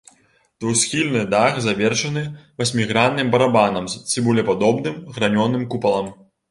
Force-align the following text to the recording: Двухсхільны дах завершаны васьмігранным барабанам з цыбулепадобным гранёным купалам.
Двухсхільны 0.63 1.21
дах 1.33 1.59
завершаны 1.67 2.23
васьмігранным 2.63 3.27
барабанам 3.37 3.85
з 3.95 4.01
цыбулепадобным 4.11 5.01
гранёным 5.17 5.63
купалам. 5.75 6.15